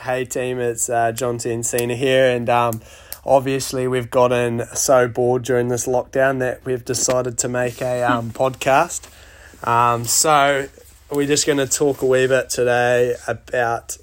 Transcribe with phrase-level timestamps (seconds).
[0.00, 2.80] Hey team, it's uh, John T and Sina here, and um,
[3.22, 8.30] obviously we've gotten so bored during this lockdown that we've decided to make a um,
[8.30, 9.10] podcast.
[9.62, 10.68] Um, so
[11.10, 13.98] we're just going to talk a wee bit today about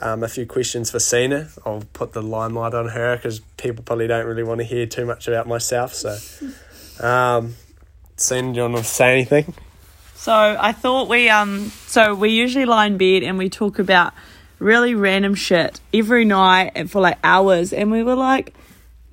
[0.00, 1.48] um, a few questions for Sina.
[1.64, 5.06] I'll put the limelight on her because people probably don't really want to hear too
[5.06, 5.94] much about myself.
[5.94, 6.18] So,
[7.06, 7.54] um,
[8.16, 9.54] Sina, do you want to say anything?
[10.16, 14.12] So I thought we um so we usually lie in bed and we talk about
[14.58, 17.72] really random shit every night and for like hours.
[17.72, 18.54] And we were like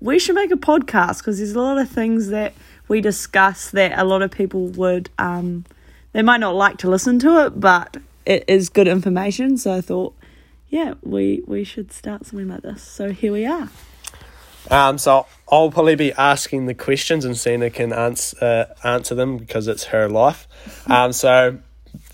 [0.00, 2.52] we should make a podcast because there's a lot of things that
[2.88, 5.64] we discuss that a lot of people would um
[6.12, 7.96] they might not like to listen to it but
[8.26, 9.56] it is good information.
[9.56, 10.14] So I thought
[10.68, 12.82] yeah we we should start something like this.
[12.82, 13.68] So here we are.
[14.70, 19.36] Um, so I'll probably be asking the questions, and Sina can answer uh, answer them
[19.36, 20.48] because it's her life.
[20.86, 21.58] Um, so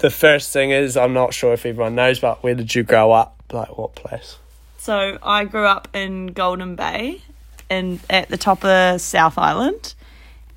[0.01, 3.13] the first thing is, I'm not sure if everyone knows, but where did you grow
[3.13, 3.43] up?
[3.53, 4.39] Like what place?
[4.79, 7.21] So I grew up in Golden Bay,
[7.69, 9.95] in at the top of South Island.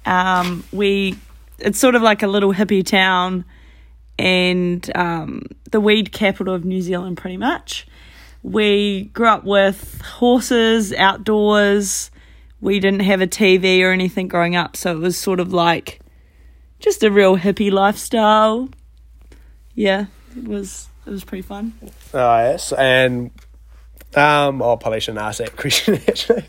[0.06, 1.17] Um, we
[1.59, 3.45] it's sort of like a little hippie town,
[4.17, 7.86] and um, the weed capital of New Zealand, pretty much.
[8.44, 12.12] We grew up with horses outdoors.
[12.62, 16.00] We didn't have a TV or anything growing up, so it was sort of like
[16.80, 18.70] just a real hippie lifestyle.
[19.76, 21.74] Yeah, it was it was pretty fun.
[22.14, 23.32] Oh yes, and
[24.16, 26.46] um, I probably shouldn't ask that question actually.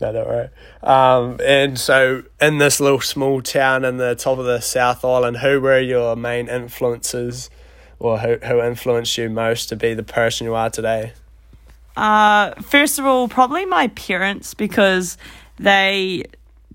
[0.00, 0.48] no, don't worry.
[0.82, 5.38] Um, and so in this little small town in the top of the South Island,
[5.38, 7.50] who were your main influences,
[7.98, 11.12] or who who influenced you most to be the person you are today?
[11.96, 15.18] Uh, first of all, probably my parents because
[15.58, 16.24] they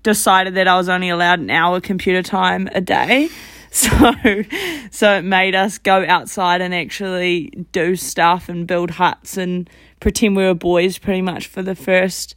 [0.02, 3.28] decided that I was only allowed an hour computer time a day.
[3.76, 4.14] So,
[4.90, 9.68] so it made us go outside and actually do stuff and build huts and
[10.00, 12.36] pretend we were boys pretty much for the first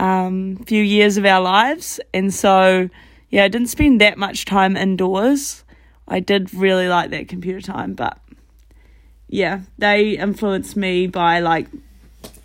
[0.00, 2.00] um, few years of our lives.
[2.12, 2.90] And so,
[3.30, 5.62] yeah, I didn't spend that much time indoors.
[6.08, 8.18] I did really like that computer time, but
[9.28, 11.68] yeah, they influenced me by like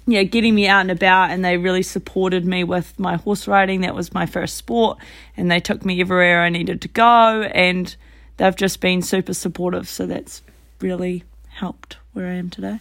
[0.05, 3.81] yeah, getting me out and about, and they really supported me with my horse riding.
[3.81, 4.97] That was my first sport,
[5.37, 7.95] and they took me everywhere I needed to go, and
[8.39, 9.87] they've just been super supportive.
[9.87, 10.41] So that's
[10.79, 12.79] really helped where I am today.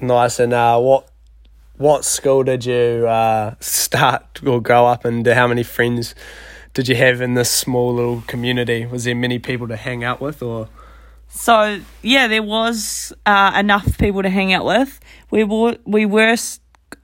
[0.00, 0.40] Nice.
[0.40, 1.08] And uh, what
[1.76, 5.24] what school did you uh, start or grow up in?
[5.24, 6.14] How many friends
[6.74, 8.86] did you have in this small little community?
[8.86, 10.68] Was there many people to hang out with, or?
[11.28, 15.00] So yeah, there was uh, enough people to hang out with.
[15.30, 16.36] We were we were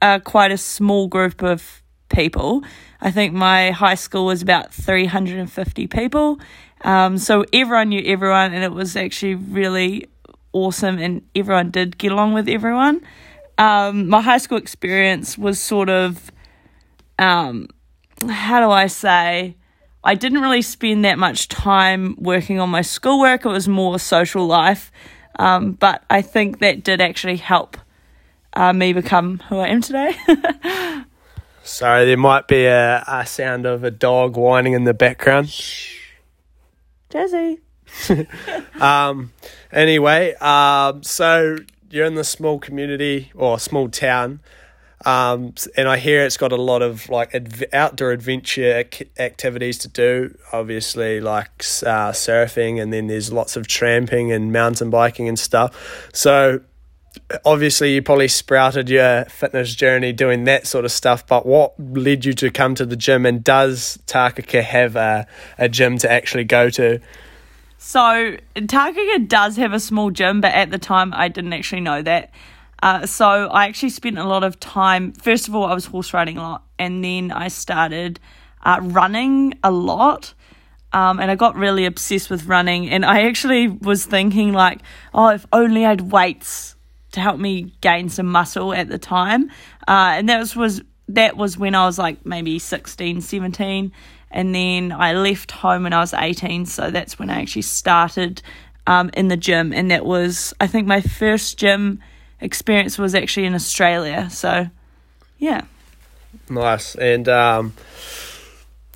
[0.01, 1.82] uh, quite a small group of
[2.13, 2.63] people.
[3.01, 6.39] I think my high school was about three hundred and fifty people.
[6.81, 10.07] Um, so everyone knew everyone, and it was actually really
[10.53, 13.01] awesome, and everyone did get along with everyone.
[13.57, 16.31] Um, my high school experience was sort of,
[17.19, 17.67] um,
[18.27, 19.55] how do I say?
[20.03, 23.45] I didn't really spend that much time working on my schoolwork.
[23.45, 24.91] It was more social life.
[25.39, 27.77] Um, but I think that did actually help
[28.53, 30.15] uh, me become who I am today.
[31.63, 35.47] Sorry, there might be a, a sound of a dog whining in the background.
[37.09, 37.59] Jazzy.
[38.81, 39.31] um,
[39.71, 41.57] anyway, um, so
[41.89, 44.41] you're in the small community or small town.
[45.05, 49.77] Um, and I hear it's got a lot of like adv- outdoor adventure ac- activities
[49.79, 50.37] to do.
[50.51, 51.49] Obviously, like
[51.85, 56.09] uh, surfing, and then there's lots of tramping and mountain biking and stuff.
[56.13, 56.61] So,
[57.45, 61.25] obviously, you probably sprouted your fitness journey doing that sort of stuff.
[61.25, 63.25] But what led you to come to the gym?
[63.25, 66.99] And does Takaka have a, a gym to actually go to?
[67.77, 72.01] So, Takaka does have a small gym, but at the time, I didn't actually know
[72.01, 72.31] that.
[72.81, 75.13] Uh, so I actually spent a lot of time.
[75.13, 78.19] First of all, I was horse riding a lot, and then I started
[78.63, 80.33] uh, running a lot.
[80.91, 82.87] Um, and I got really obsessed with running.
[82.87, 84.79] And I actually was thinking, like,
[85.13, 86.75] oh, if only I'd weights
[87.13, 89.49] to help me gain some muscle at the time.
[89.87, 93.91] Uh, and that was, was that was when I was like maybe 16, 17.
[94.31, 96.65] And then I left home when I was 18.
[96.65, 98.41] So that's when I actually started
[98.87, 99.73] um, in the gym.
[99.73, 102.01] And that was, I think, my first gym
[102.41, 104.29] experience was actually in Australia.
[104.29, 104.67] So,
[105.37, 105.61] yeah.
[106.49, 106.95] Nice.
[106.95, 107.73] And um,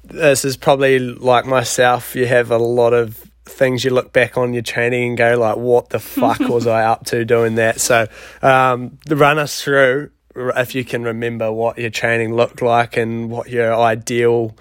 [0.04, 2.16] this is probably like myself.
[2.16, 5.58] You have a lot of things you look back on your training and go like,
[5.58, 8.08] "What the fuck was I up to doing that?" So,
[8.42, 13.50] um, run us through if you can remember what your training looked like and what
[13.50, 14.56] your ideal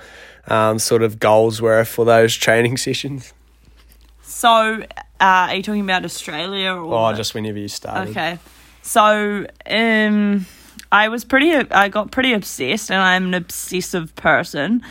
[0.48, 3.32] um, sort of goals were for those training sessions.
[4.22, 4.86] So, uh,
[5.20, 6.94] are you talking about Australia or?
[6.94, 8.10] Oh, just whenever you started.
[8.10, 8.38] Okay.
[8.82, 10.46] So, um,
[10.92, 14.82] I was pretty, I got pretty obsessed, and I'm an obsessive person.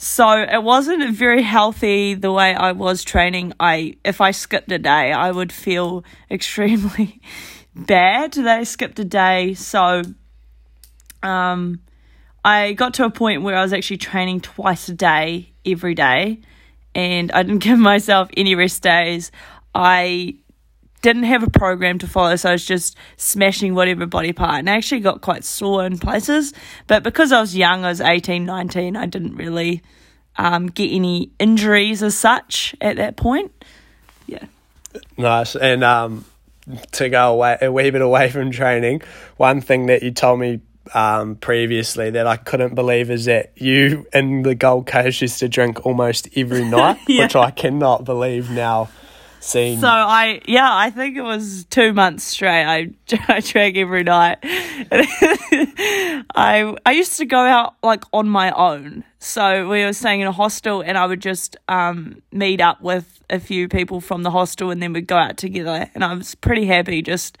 [0.00, 3.52] So it wasn't very healthy the way I was training.
[3.58, 7.20] I, if I skipped a day, I would feel extremely
[7.74, 9.54] bad that I skipped a day.
[9.54, 10.02] So,
[11.24, 11.80] um,
[12.44, 16.42] I got to a point where I was actually training twice a day every day,
[16.94, 19.32] and I didn't give myself any rest days.
[19.74, 20.36] I
[21.02, 24.68] didn't have a program to follow, so I was just smashing whatever body part and
[24.70, 26.52] I actually got quite sore in places.
[26.86, 29.82] But because I was young, I was 18, 19, I didn't really
[30.36, 33.52] um, get any injuries as such at that point.
[34.26, 34.44] Yeah.
[35.16, 35.56] Nice.
[35.56, 36.24] And um,
[36.92, 39.02] to go away a wee bit away from training,
[39.36, 40.60] one thing that you told me
[40.94, 45.48] um, previously that I couldn't believe is that you and the Gold Coast used to
[45.48, 47.24] drink almost every night, Yeah.
[47.24, 48.88] which I cannot believe now.
[49.80, 52.64] So I, yeah, I think it was two months straight.
[52.64, 52.90] I,
[53.28, 54.38] I drank every night.
[54.42, 55.54] I,
[56.84, 59.04] I used to go out like on my own.
[59.18, 63.22] So we were staying in a hostel, and I would just um, meet up with
[63.30, 65.90] a few people from the hostel, and then we'd go out together.
[65.94, 67.38] And I was pretty happy just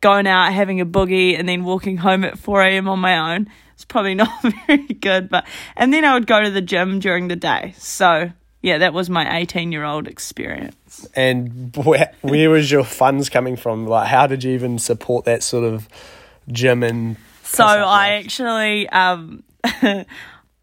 [0.00, 2.88] going out, having a boogie, and then walking home at four a.m.
[2.88, 3.48] on my own.
[3.74, 4.30] It's probably not
[4.66, 5.46] very good, but
[5.76, 7.74] and then I would go to the gym during the day.
[7.78, 8.32] So
[8.64, 11.06] yeah, that was my eighteen-year-old experience.
[11.14, 13.86] and where, where was your funds coming from?
[13.86, 15.86] Like, how did you even support that sort of
[16.50, 19.42] gym and So I actually um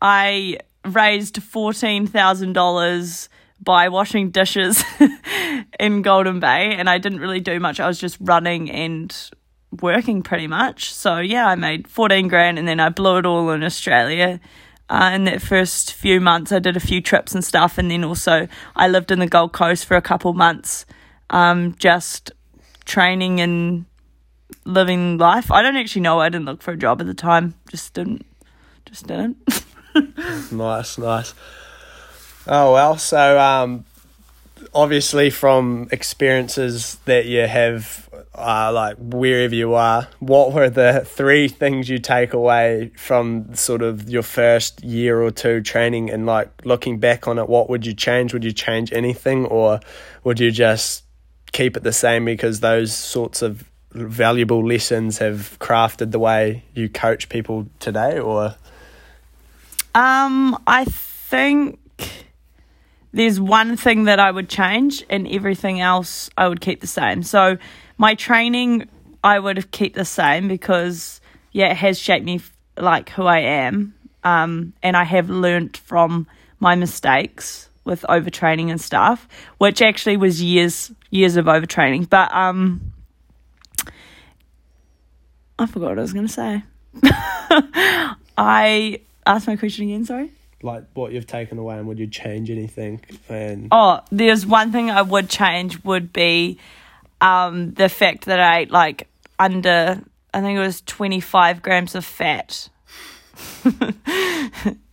[0.01, 4.83] I raised fourteen thousand dollars by washing dishes
[5.79, 7.79] in Golden Bay and I didn't really do much.
[7.79, 9.15] I was just running and
[9.79, 10.91] working pretty much.
[10.91, 14.39] So yeah, I made fourteen grand and then I blew it all in Australia.
[14.91, 18.03] Uh, in that first few months, I did a few trips and stuff, and then
[18.03, 20.85] also I lived in the Gold Coast for a couple months,
[21.29, 22.33] um, just
[22.83, 23.85] training and
[24.65, 25.49] living life.
[25.49, 26.19] I don't actually know.
[26.19, 27.53] I didn't look for a job at the time.
[27.69, 28.25] Just didn't.
[28.85, 29.37] Just didn't.
[30.51, 31.33] Nice, nice.
[32.47, 33.83] Oh well, so um,
[34.73, 41.47] obviously from experiences that you have, uh, like wherever you are, what were the three
[41.47, 46.49] things you take away from sort of your first year or two training, and like
[46.65, 48.33] looking back on it, what would you change?
[48.33, 49.79] Would you change anything, or
[50.23, 51.03] would you just
[51.51, 56.87] keep it the same because those sorts of valuable lessons have crafted the way you
[56.87, 58.55] coach people today, or
[59.93, 61.79] Um, I think
[63.13, 67.23] there's one thing that I would change, and everything else I would keep the same.
[67.23, 67.57] So
[67.97, 68.87] my training,
[69.23, 71.21] I would have kept the same because
[71.51, 72.41] yeah, it has shaped me
[72.77, 73.93] like who I am.
[74.23, 76.27] Um, and I have learnt from
[76.59, 79.27] my mistakes with overtraining and stuff,
[79.57, 82.09] which actually was years years of overtraining.
[82.09, 82.93] But um,
[85.57, 86.63] I forgot what I was going to say.
[88.37, 90.05] I asked my question again.
[90.05, 90.31] Sorry.
[90.63, 94.89] Like what you've taken away and would you change anything and Oh, there's one thing
[94.91, 96.57] I would change would be
[97.19, 99.07] um, the fact that I ate like
[99.39, 100.01] under,
[100.33, 102.69] I think it was 25 grams of fat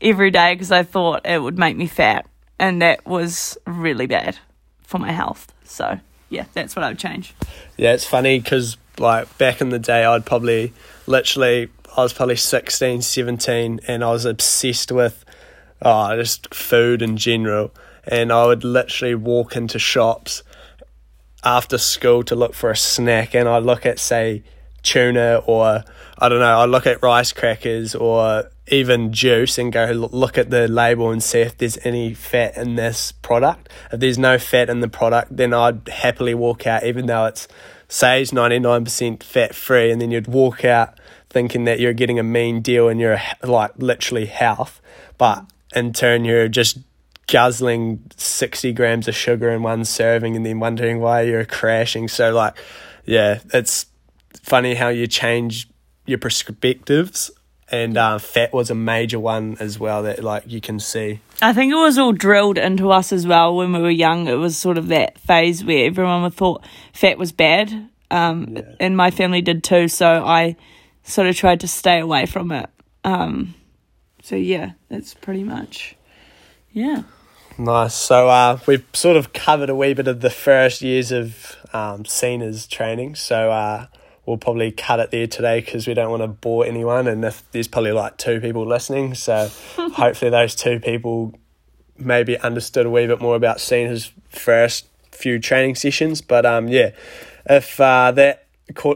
[0.01, 2.27] every day because I thought it would make me fat.
[2.59, 4.39] And that was really bad
[4.83, 5.53] for my health.
[5.65, 7.35] So, yeah, that's what I would change.
[7.77, 10.73] yeah it's funny because like back in the day i'd probably
[11.07, 15.25] literally i was probably 16 17 and i was obsessed with
[15.83, 17.73] oh just food in general.
[18.05, 20.43] And i would literally walk into shops
[21.45, 23.35] after school to look for a snack.
[23.35, 24.43] And I'd look at say
[24.83, 25.83] tuna or
[26.19, 30.51] i don't know i look at rice crackers or even juice and go look at
[30.51, 33.69] the label and see if there's any fat in this product.
[33.91, 37.49] If there's no fat in the product then i'd happily walk out even though it's
[37.89, 40.99] says 99% fat free and then you'd walk out
[41.31, 44.81] thinking that you're getting a mean deal and you're like literally health
[45.17, 45.45] but
[45.75, 46.79] in turn you're just
[47.27, 52.33] guzzling 60 grams of sugar in one serving and then wondering why you're crashing so
[52.33, 52.57] like
[53.05, 53.87] yeah it's
[54.43, 55.69] funny how you change
[56.07, 57.31] your perspectives
[57.71, 61.53] and uh, fat was a major one as well that like you can see I
[61.53, 64.27] think it was all drilled into us as well when we were young.
[64.27, 67.71] It was sort of that phase where everyone thought fat was bad,
[68.11, 68.63] um, Yeah.
[68.81, 69.87] and my family did too.
[69.87, 70.57] So I
[71.05, 72.69] sort of tried to stay away from it.
[73.05, 73.55] Um,
[74.23, 75.97] so yeah, that's pretty much
[76.73, 77.03] yeah.
[77.59, 77.95] Nice.
[77.95, 82.05] So uh, we've sort of covered a wee bit of the first years of um,
[82.05, 83.17] Sina's training.
[83.17, 83.87] So uh,
[84.25, 87.09] we'll probably cut it there today because we don't want to bore anyone.
[87.09, 91.35] And if there's probably like two people listening, so hopefully those two people
[91.97, 96.21] maybe understood a wee bit more about Sina's first few training sessions.
[96.21, 96.91] But um, yeah,
[97.47, 98.47] if uh, that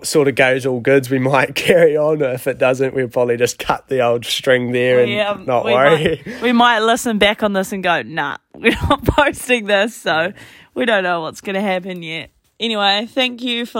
[0.02, 2.22] sort of goes all goods, we might carry on.
[2.22, 5.72] If it doesn't, we'll probably just cut the old string there and Yeah, not we
[5.72, 6.22] worry.
[6.26, 10.32] Might, we might listen back on this and go, nah, we're not posting this, so
[10.74, 12.30] we don't know what's going to happen yet.
[12.60, 13.70] Anyway, thank you for